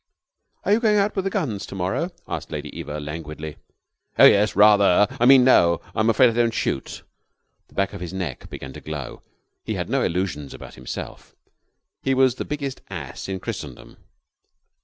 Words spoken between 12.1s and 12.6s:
was the